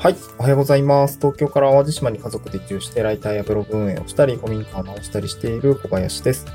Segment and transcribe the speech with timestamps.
[0.00, 0.16] はい。
[0.38, 1.18] おはようございます。
[1.18, 6.46] 東京から淡路島に家族で移住してライターやブログ運営をしたり、古民家を直したりしている小林です。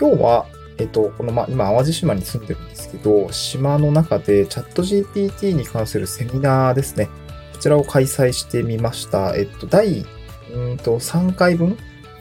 [0.00, 0.46] 今日は、
[0.78, 7.10] えっと、この、ま、今、淡路島に住んでるんですけど、島の中でチャット GPT に関するセミナーですね。
[7.52, 9.36] こちらを開催してみました。
[9.36, 10.06] えっと、第、
[10.54, 11.76] うんと、3回分？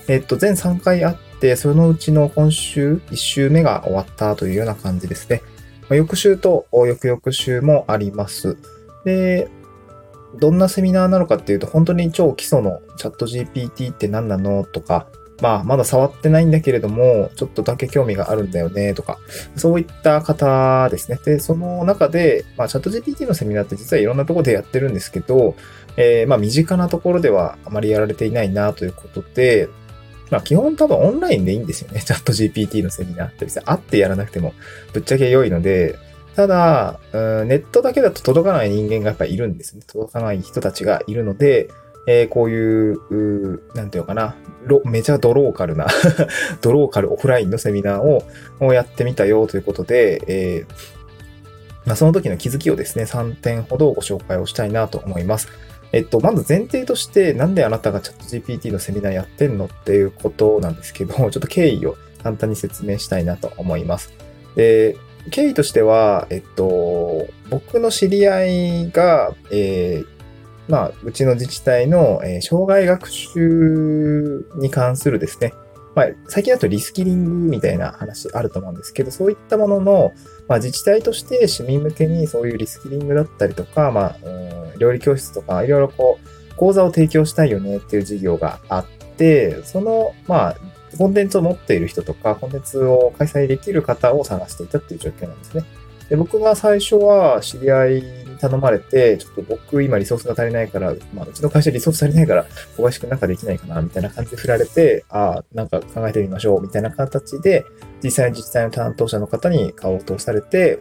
[0.10, 5.42] えっと、全3回あって、そのうちの今週、1週目が終わったというような感じですね。
[5.84, 8.58] まあ翌週と翌々週もあります。
[9.06, 9.48] で、
[10.36, 15.08] どんなセミナーなのかっていうと、本当に超基礎のチャット GPT って何なのとか、
[15.42, 19.20] まあ、まだ触ってないんだけれども、ちょっとだけ興味があるんだよね、とか、
[19.56, 21.20] そういった方ですね。
[21.24, 25.56] で、その中で、まあ、チャット GPT のセミナーって実はいろんなところでやってるんですけど、
[25.98, 29.70] えーまあ、身近なところではあまりやられていないなということで、
[30.30, 32.02] まあ、基本多分オンラインでいいんですよね。
[32.02, 34.54] チャット GPT のセミナーって別に会ってやらなくても
[34.94, 35.98] ぶっちゃけ良いので、
[36.36, 39.84] ただ、うんネットだけだと届かない人間がやっぱりいるんですね。
[39.88, 41.70] 届かない人たちがいるので、
[42.08, 44.36] えーこういう、うなんていうのかな、
[44.86, 45.88] めちゃドローカルな、
[46.62, 48.24] ドローカルオフラインのセミナーを
[48.60, 51.00] をやってみたよということで、えー
[51.86, 55.48] まあ、その時の気づきをですね、3点ほどご紹介をしたいなと思います。
[55.92, 64.12] えっと、まず前提として、なんであなたがチャット GPT のセミナーやってんのっていうことなんですけど、ちょっと経緯を簡単に説明したいなと思います。
[64.56, 64.98] で、
[65.32, 70.20] 経緯としては、えっと、僕の知り合いが、えー
[70.70, 75.54] まあ、うちの自治体の、えー障害学習に関するですね、
[75.96, 80.14] まあ、最近だとリスキリングみたいな話あると思うんですけど、そういったものの、
[80.48, 84.18] まあ、自治体として市民向けにそういうリスキリングだったりとか、まあ、
[84.78, 88.86] 料理教室とか、いろいろこう、講座を提供したいよねっていう事業があっ
[89.18, 90.56] て、その、まあ、
[90.98, 95.64] コンテンツを持っている人とか、コンテンツを開催できる方を探していたっていう状況なんですね。
[96.10, 98.02] で僕が最初は知り合いに
[98.40, 102.46] 頼まれて、ちょっと僕今リソースが足りないから、まあうちの会社リソース足りないから、
[102.76, 107.64] 小林くんなんかできないかなみたいな感じで振られて、ああ、なんか考えてみましょうみたいな形で、
[108.04, 110.80] 実際に自治体の担当者の方に顔を通されて、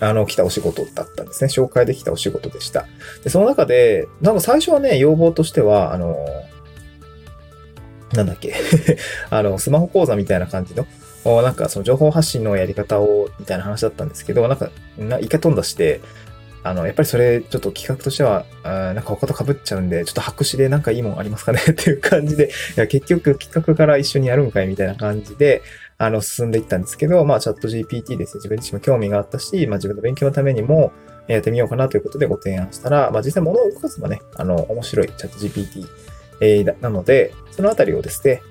[0.00, 1.48] あの、来たお仕事だったんですね。
[1.48, 2.86] 紹介できたお仕事でした。
[3.22, 6.16] で、その中で、なんか最初はね、要望としては、あの、
[8.14, 8.54] なんだっけ、
[9.30, 10.86] あの、スマホ講座みたいな感じの、
[11.42, 16.00] なんかその情報発信のやり方を、みたいな話だったんですけど、なんか、な一回飛んだして、
[16.62, 21.60] あの、やっぱりそれ、ちょっと企画としては、あなんか他と被っちゃうんで、ちょっと白紙でなんかいいもんありますかね？
[21.70, 25.62] っていう感じで、いや、結局企画から一緒にやるんかいみたいな感じで、
[25.98, 30.92] あの、進んでいったんですけど、まあ、チャット GPT ですね、自分自身も興味があったし、まあ、自分の勉強のためにも、
[31.26, 35.86] やってみようかなということでご提案したら、まあ、実際物を動かすのね、あの、面白いチャット GPT、
[36.40, 38.42] えーなので、そのあたりをですね、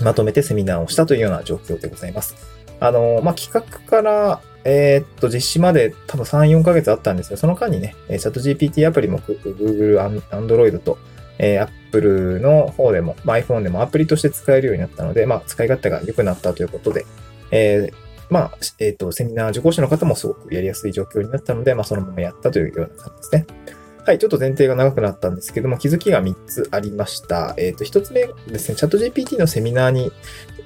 [0.00, 2.36] まとめてセミナーをしたというような状況でございます。
[2.80, 10.98] あの、まあ、企画から、えーっと、実施まで多分3、4ヶ月あったんですが、その間にね、チャット GPT アプリも Google、Android と、
[11.38, 17.06] えー Apple の方でも、まあ、iPhone でもアプリとして使えるようになったので、まあ、使い勝手が良くなったということで、
[17.52, 17.94] えー
[18.30, 23.46] まあ、えっと、セミナー受講者の方もすごくやりやすい状況になったので、まあ、そのままやったというような感じですね。
[24.06, 27.54] はい、ちょっと前提が長くなったんですけども、気づきが3つありました。
[27.56, 30.12] えっ、と、1つ目ですね、チャット GPT のセミナーに、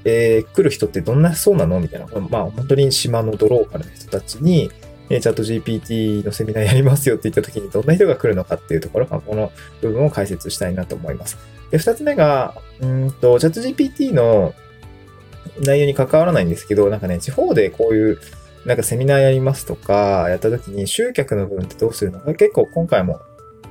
[0.05, 2.07] えー来る人ってどんなそうなのみたいな。
[2.29, 4.71] まあ、本当に島のドローカルな人たちに、
[5.11, 11.39] えチャット GPT のセミナーやりますよって言った時にどんな人が来るのかっていうところ、まあこの部分を解説したいなと思います。
[11.71, 14.55] で、2つ目が、うんと、チャット GPT の
[15.61, 18.19] 内容に関わらないんですけど、なんかね、地方でこういう、
[18.67, 23.21] なんかセミナーやりますとか、やった時に集客の部分ってどうするのか、結構今回も、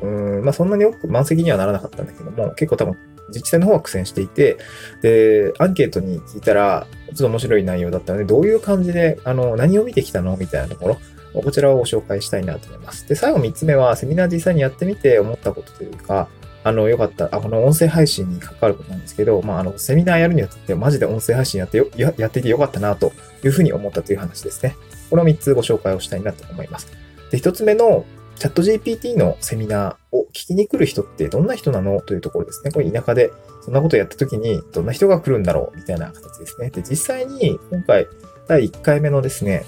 [0.01, 2.97] うん、まあそんなに多く満席にはならなかったんだけども、結構多分
[3.29, 4.57] 自治体の方は苦戦していて、
[5.01, 10.97] で、アンケートに聞いたら、ちょっと面白い内容だったので、どういう感じで、あの、何を見てきたのみたいなところ、
[11.33, 13.07] こちらをご紹介したいなと思います。
[13.07, 16.29] で、最後3つ目は、セミナー実際にやってみて思ったことというか、
[16.63, 23.11] あの、よかった、あ、この音声配信に関わることなんですけど、まあ、あの、セミナーやるにあたって、マジで音声配信やってよ、やっててよかったな、と
[23.43, 24.75] いうふうに思ったという話ですね。
[25.09, 26.91] この3つご紹介をしたいなと思います。
[27.31, 28.05] で、1つ目の、
[28.39, 32.71] チャット GPT のセミナーを聞きに来る人ってどんな人なのというところですね。
[32.71, 33.31] これ田舎で
[33.61, 36.69] そんなことやった時にどんな人が来るんだろうみたいな形ですね。
[36.69, 38.07] で、実際に今回
[38.47, 39.65] 第1回目のですね、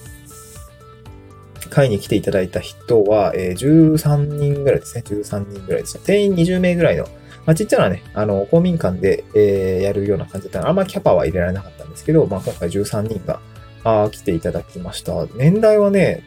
[1.69, 5.03] 会に来ていただいた人は、え13人ぐらいですね。
[5.05, 5.99] 13人ぐらいでした。
[5.99, 7.03] 定員20名ぐらいの、
[7.45, 13.39] まあ、ちっちゃなね、あの、公民館で、えやるような感じだったのであんまキャパは入れられなかったんですけど、まあ、今回13人が
[13.83, 15.13] あ来ていただきました。
[15.35, 16.23] 年代はね、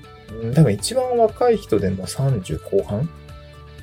[0.54, 3.08] 多分一番若い人でも30後半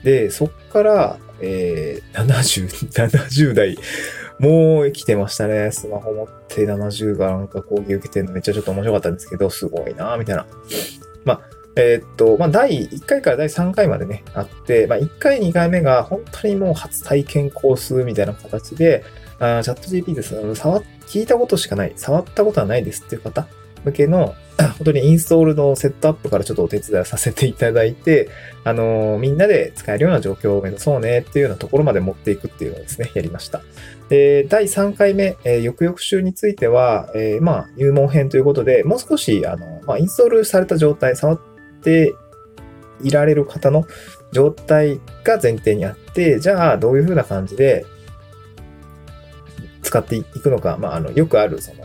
[0.04, 3.78] で、そっから、えー、70、 70代、
[4.40, 5.72] もう来てましたね。
[5.72, 10.46] スマホ持って70がなんか講義受けてるのめっちゃちょっと面白かったんですけど、すごいなみたいな。
[11.25, 11.42] まあ、
[11.75, 19.04] えー、っと、まあ、第1回から第3回までね、あって、まあ、1回、2回目が本当にもう初体験コースみたいな形で、
[19.40, 20.36] あチャット GP です。
[20.56, 23.48] 触、聞いたことしかない、触ったことはないですっていう方
[23.84, 24.36] 向けの、
[24.78, 28.30] 本当にインストールのセットアップからちょっとお手伝いさせていただいて、
[28.64, 33.62] あのー、みんなで使えるような状況を目指そうねっていうようなところまで持っていくっていうのをですね、 やりました。
[34.10, 41.40] で、第3回目、えー、翌々週については、えー、まあ、入門編ということで、もう少し、あの、まあ、インストールされた状態、触っ
[41.81, 42.14] て
[43.02, 43.86] いられる方の
[44.31, 47.86] 状態が前提にあって、じゃあ、どういう風な感じで
[49.84, 51.84] 使っていくのか、まあ、あの、よくある、その、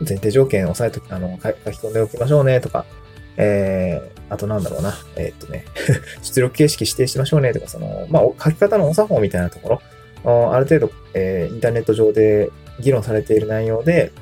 [0.00, 2.84] 前提条件を押さえとき、あの、書き込んでおきましょうねとか、
[3.36, 5.64] えー、あとなんだろうな、えー、っとね、
[6.22, 9.80] 出力形式指定しましょうねとか、その、まあ、書き方のお作法みたいなとこ
[10.24, 12.50] ろ、ある程度、えー、インターネット上で
[12.80, 14.12] 議論されている内容で、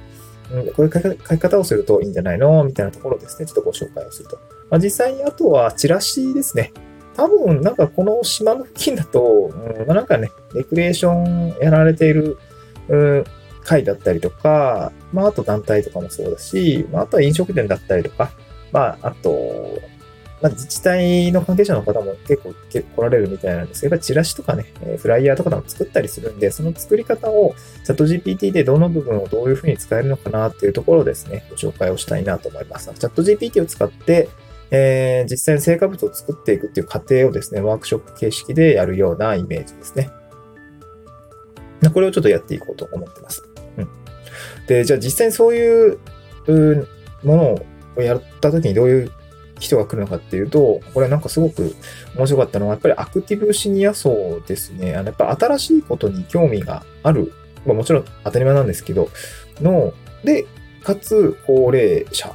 [0.52, 2.62] うん、こういう書き方をするといいんじゃないの？
[2.62, 4.38] みたいなところですね、ちょっとご紹介をすると。
[4.70, 6.72] まあ、実際にあとはチラシですね。
[7.16, 12.36] 多分、なんかこの島の付近だと、うん、ま、なんかね、レクリエーションやられている、
[12.88, 13.24] うん、
[13.66, 18.30] 会だったりとか、まあ、あと団体とかもそうだし、まあ、あとは飲食店だったりとか、
[18.72, 19.80] まあ、あと、
[20.40, 24.66] まあ、自治体の関係者の方も結構結構来られるみたいなんですけど、チラシとかね、
[24.98, 27.54] フライヤーとかでも作ったりするんで、その作り方を
[27.84, 32.92] チャット GPT でどの部分をどういうふうに使えるのかなっていうところをですね、ご紹介をしたいなと思います。
[32.92, 34.28] チャット GPT を使って、
[34.70, 40.10] えー、実際に成果物を作っていくっていう過程をですね、ワークショップ形式でやるようなイメージですね。
[41.92, 43.42] これをちょっとやっていこうと思ってます。
[44.66, 45.98] で、じゃあ実際にそういう
[47.22, 47.64] もの
[47.96, 49.12] をやった時にどういう
[49.58, 51.74] 人が来るのかっていうと、これなんかすごく
[52.16, 54.94] 面白かったのは、やっぱりアクティブシニア層ですね。
[54.94, 57.32] あの、やっぱ新しいことに興味がある。
[57.64, 59.08] まあもちろん当たり前なんですけど、
[59.60, 59.92] の、
[60.24, 60.46] で、
[60.82, 62.32] かつ高齢者。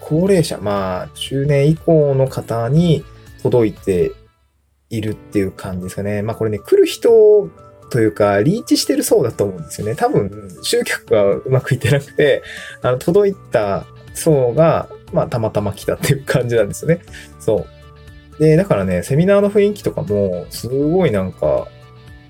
[0.00, 3.04] 高齢者、まあ中年以降の方に
[3.42, 4.12] 届いて
[4.90, 6.22] いるっていう感じですかね。
[6.22, 7.48] まあこれね、来る人
[7.90, 9.94] というか、リーチしてる層だと思うんですよね。
[9.94, 10.30] 多分、
[10.62, 12.42] 集客がうまくいってなくて、
[12.82, 13.84] あの、届いた
[14.14, 17.00] 層が、まあ、たまたま来たっていう感じなんですよね。
[17.38, 17.66] そ
[18.38, 18.42] う。
[18.42, 21.68] で、だからね、セミナーの雰囲気とかも、すごいなんか、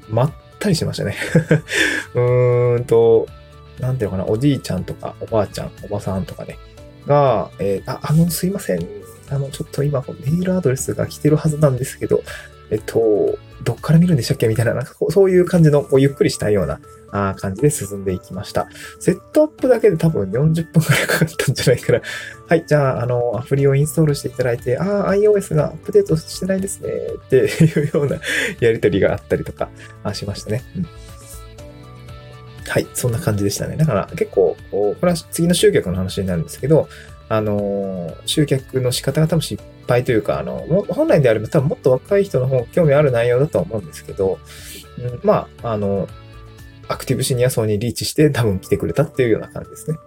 [0.09, 1.17] まったりしましたね。
[2.15, 3.27] うーんと、
[3.81, 6.59] なんていうのかな、おじいちゃんとか、おばあちゃん、おばさんとかね、
[7.07, 8.87] が、えー、あ、あの、すいません。
[9.29, 12.23] あの、ちょっと今、メールアドレスが来てるはずなんですけど、
[12.71, 14.49] えっと、どっから見るんでしたっけ？
[14.49, 16.81] みたいな、なんかそういう感じの、こうゆっくりしたような
[17.11, 18.69] あ感じで進んでいきました。
[19.01, 22.01] セットアップだけで多分40分くらいかかったんじゃないかな。
[22.49, 28.21] はい、じゃあ、あの、アプリをインストールしていただいて、ああ、iOS がアップデートしてないですね、っていうような
[28.61, 29.69] やりとりがあったりとか
[30.13, 30.63] しましたね。
[30.77, 30.87] うん
[32.69, 33.77] はい、そんな感じでしたね。
[33.77, 36.89] だから結構、これは次の集客の話になるんですけど、
[37.29, 44.39] あの、集客の仕方が多分失敗というか、あの、本来であれば多分もっと若い人の方が興味ある内容だとは思うんですけど、
[44.99, 46.09] うん、まあ、あの、
[46.89, 49.99] アクティブシニア層にリーチして多分来てくれたっていうような感じですね。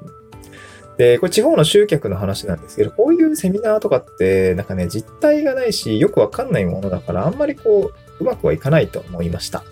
[0.97, 9.63] で、これ地方の集客の話なんですけど、こういうセミナーとかって、なんかね、実態がないし、よくわかんないものだから、あんまりこう、うまくはいかないと思いました。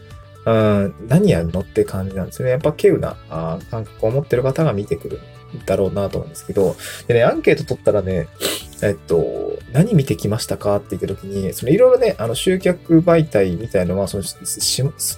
[0.45, 0.54] う
[0.88, 2.51] ん、何やるのって感じなんですよね。
[2.51, 5.19] やっぱ稀有なあ感覚を持ってる方が見てくる
[5.54, 6.77] んだろうなと思うんですけど、
[7.07, 8.30] でね、アンケート取ったらね、
[8.84, 14.24] えっと、何見てきましたかって言った時に、そのいろいろね、あの集客媒体みたいなのは、その、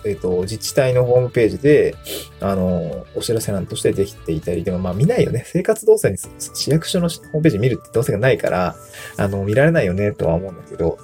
[0.06, 1.96] えっと、自治体のホームページで、
[2.40, 5.44] あの、お知らせ欄としてできていたり、でもまあ見ないよね。
[5.46, 8.76] 生活動作に市役所のホームページ見るって動作がないから、
[9.18, 10.98] あの、見られないよねとは思うんだけど、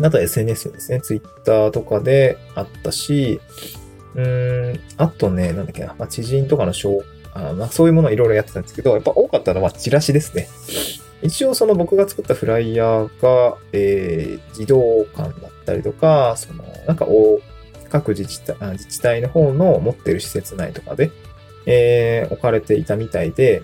[0.00, 1.00] あとは SNS ですね。
[1.00, 3.40] Twitter とかであったし、
[4.14, 7.02] うーん、あとね、なんだっけな、まあ、知人とかの紹
[7.48, 10.48] あまあ、そういうものをいろいろやってたんですけど、やっぱ多かったのはチラシですね。
[11.22, 17.06] 一応その僕が作ったフライヤーが、えー、児童館だったりとか、その、なんか
[17.90, 21.10] 各自治体自治体の方の持ってる施設内とかで、
[21.66, 23.62] えー、置かれていたみたいで、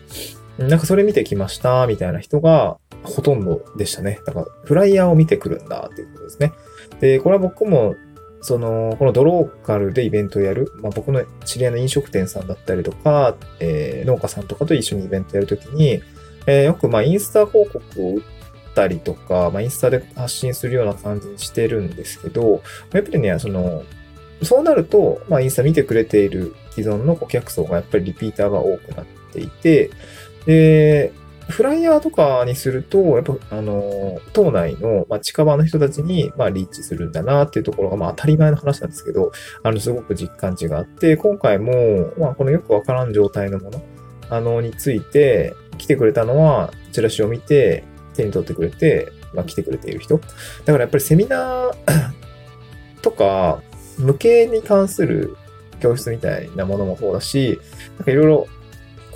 [0.58, 4.20] なんかそれ見てきました、みたいな人がほとんどでしたね。
[4.26, 6.52] だから、フライヤーを見てくるんだ、っていうことですね。
[7.00, 7.94] で、これは僕も
[8.46, 16.00] その、このドローカルでイベントをやる、まあ、僕の知り合いの飲食店さんだったりとか、えー、農家さんとかと一緒にイベントやるときに、
[16.46, 18.22] えー、よくまあインスタ広告を打っ
[18.76, 22.62] たりとか、まあ、インスタで発信するような感じにしてるんですけど、
[22.92, 23.82] やっぱりね、その、
[24.44, 29.90] そうなると、まあ、インスタ見てくれている既存の顧客層がやっぱりリピーターが多くなっていて、
[30.46, 31.12] で、
[31.48, 39.30] フライヤーとかにすると、やっぱ、あの、島内の、まあ、近場の人たちに、まあ、リーチするんだなっていうところが、まあ、当たり前の話なんですけど、
[39.62, 43.82] あの、すごく実感値があって、今回も、まあ、このよくわからん状態のもの、
[44.28, 47.84] あの、について、来てくれたのは、チラシを見て、
[48.14, 50.18] 手に取ってくれて、まあ、来てくれている人。
[50.18, 51.70] だからやっぱりセミナー
[53.02, 53.62] とか、
[53.98, 55.36] 無形に関する
[55.80, 57.60] 教室みたいなものもそうだし、
[57.98, 58.48] なんかいろいろ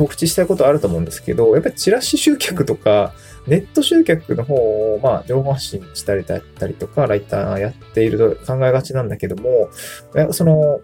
[0.01, 3.13] 告知したいことあると思うんですけど、やっぱりチラシ集客とか、
[3.47, 9.69] ネット集客の方を、まあ、情報発信したりだったりとか、ライターやっていると考えがちなんだけども、
[10.33, 10.81] その、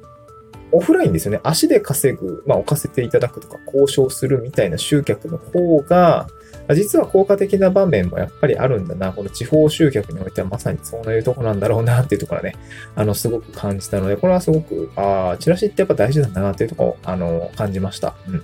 [0.73, 1.41] オフラインですよね。
[1.45, 6.27] 足で稼ぐ、まあ、置かせていただくとか、交渉するみたいな集客の方が、
[6.75, 9.13] 実は効果的な場面もやっぱりあるんだな。
[9.13, 12.55] この地方集客においてはまさにそういうとこなんだろうなっていうところはね、
[12.97, 18.17] あの、すごく感じたので、これはすごく、ああ、チラシってやっぱ大事なんだなっていうところを、あの、感じました。
[18.29, 18.43] うん。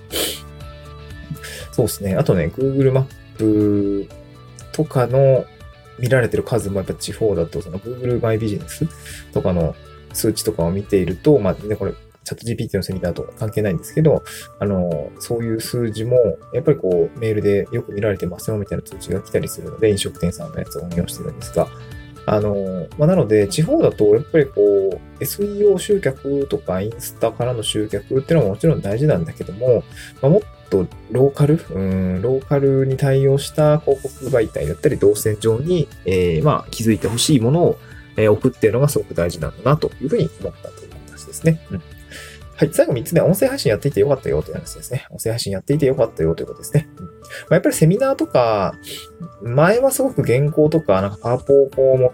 [1.73, 2.15] そうですね。
[2.15, 4.07] あとね、Google マップ
[4.71, 5.45] とかの
[5.99, 8.87] 見られてる数もやっぱ地方だと、その Google マイビジネス
[9.33, 9.75] とかの
[10.13, 14.23] 数値とかを見ていると、まあ、ね、これチャット GPT のセミナーと関係ないんですけど、
[14.59, 16.17] あの、そういう数字も、
[16.53, 21.67] やっぱりこう、メールでよく見られてますよみたいな通知が来たりするので、飲食店さんのやつを運用してるんですが、
[22.25, 29.83] あの、まあ、なので、地方だと、やっぱりこう、SEO 集客とかインスタからの集客っていうのはもちろん大事なんだけども、
[30.21, 37.79] まあ、もっとローカル、うん、ローカルに対応した広告媒体だったり、動線上に、えー、まあ、気づいてほしいものを、
[38.15, 41.59] えー、置くっているのがすごく大事なんだなというふうに思ったという話ですね。
[41.71, 41.81] うん
[42.55, 42.69] はい。
[42.71, 45.05] 最後3つ目、音声配信やっていてよかったよという話ですね。
[45.09, 46.87] 音声配信やっていてよかったよということですね。
[46.97, 47.11] うんま
[47.51, 48.75] あ、やっぱりセミナーとか、
[49.41, 52.13] 前はすごく原稿とか、なんかパワポをこ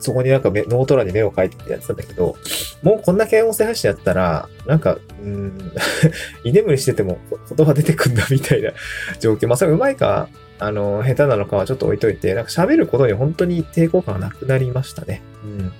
[0.00, 2.36] そこになんかノート欄にメモを書いてやってたんだけど、
[2.82, 5.72] もうこんだけ音声配信やったら、なんか、うん、
[6.42, 7.18] 居眠りしてても
[7.54, 8.72] 言葉出てくんだみたいな
[9.20, 9.46] 状況。
[9.46, 10.28] まあ、それうまいか、
[10.58, 15.22] あの、下手なのかはちょっと置いといて、なんか喋ることに本当に抵抗感がなくなりましたね。
[15.44, 15.72] うん。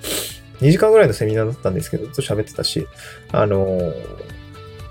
[0.60, 2.86] 2時間ぐらいのセミナーだったんですけど、ずっと喋ってたし、
[3.32, 3.92] あの、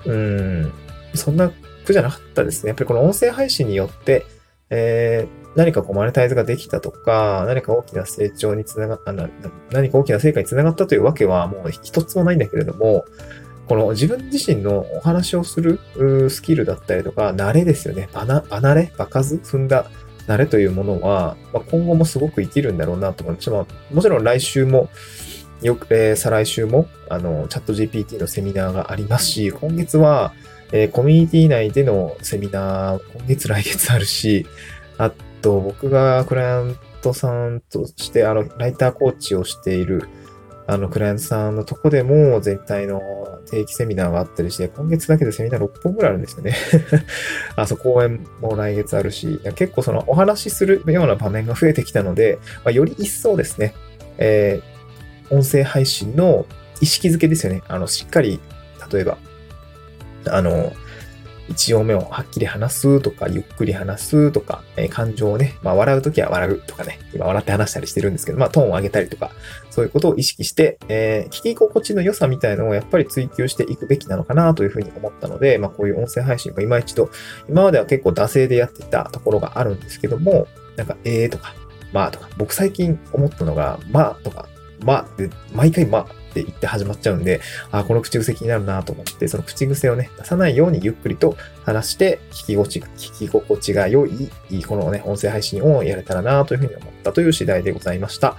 [0.05, 0.71] うん、
[1.13, 1.51] そんな
[1.85, 2.69] 苦じゃなかったですね。
[2.69, 4.25] やっぱりこの音声配信によって、
[4.69, 9.13] えー、何かこうマネタイズができたとか、何か大きな成長につながった、
[9.71, 13.05] 何か大きな成果につながったというわけはもう一つもないんだけれども、
[13.67, 15.79] この自分自身のお話をする
[16.29, 18.09] スキルだったりとか、慣れですよね。
[18.13, 19.85] 離れ場数踏んだ
[20.27, 23.49] 慣れというものは、まあ、今後もすごく生きるんだろうなと思います。
[23.49, 24.89] まあ、もちろん来週も、
[25.61, 30.33] よく、えー、再来週も、あの、チャット GPT のセミナーがありますし、今月は、
[30.71, 34.45] えー、コミュニティ内でのセミナー、今月来月あるし、
[34.97, 35.11] あ
[35.41, 40.07] と、僕がクライアントさんとして、あの、ライターコーチをしている、
[40.67, 43.01] あの、クライアントさんのとこでも全体の
[43.49, 46.55] 定期セミナーがあったりして、今月だけでセミナー6本ぐらいあるんですよね。
[47.57, 53.73] あ、そう、講演も来月あるし、結構そのお話しするような場面が増えてきたので、まあ、より一層ですね、
[54.19, 54.61] え、
[55.31, 56.45] 音声配信の
[56.81, 57.61] 意識づけですよね。
[57.67, 58.39] あの、しっかり、
[58.91, 59.17] 例えば、
[60.27, 60.73] あの、
[61.49, 69.31] 一音目をはっきり話すとか、ゆっくり話すとか、えー、感情をね、まあ笑うときは笑うとかね、今笑って話したりしてるんですけど、まあトーンを上げたりとか、
[69.71, 77.09] そういうことを意識して、えー、聞き心地の良さみたいなのをやっぱり追求していくべきなのかなというふうに思ったので、まあこういう音声配信も今一度、
[77.49, 81.55] 今までは結構惰性でやってたところがあるんですけども、なんか、えーとか、
[81.91, 84.47] まあとか、僕最近思ったのが、まあとか、
[84.83, 85.07] まあ、
[85.53, 94.29] 毎回まって言って始まっちゃうんで、あ、この口癖気になるなと思って、その口癖をね、出さないようにゆっくりと話して、聞き心地、聞き心地が良い、
[94.67, 98.37] このね、音声配信をやれたらなというふうに思ったという次第でございました。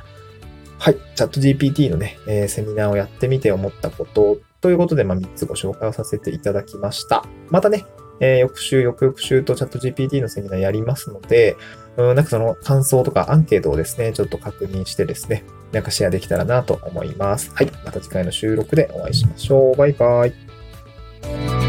[0.79, 0.97] はい。
[1.15, 7.25] チャット GPT のね、えー、セミナーをやってみて思ったことということで、まあ、3つご紹介をさせていただきました。
[7.51, 7.85] またね、
[8.21, 11.57] えー、翌週、翌々週とチャット GPT のセミナーやりますので、
[11.97, 17.53] うん、なんかその感想とかアンケートをですね、ちょっと確認してですね、なんかシェアできたらなと思います。
[17.55, 17.71] はい。
[17.85, 19.77] また次回の収録でお会いしましょう。
[19.77, 21.60] バイバイ。